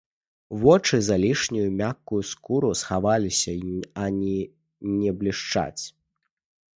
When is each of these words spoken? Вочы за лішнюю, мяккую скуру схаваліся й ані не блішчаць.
Вочы 0.61 0.97
за 1.07 1.17
лішнюю, 1.25 1.65
мяккую 1.81 2.21
скуру 2.31 2.71
схаваліся 2.81 3.51
й 3.57 3.91
ані 4.07 4.41
не 5.03 5.09
блішчаць. 5.21 5.83